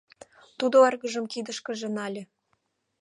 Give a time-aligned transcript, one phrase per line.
[0.59, 2.23] Тудо эргыжым кидышкыже нале.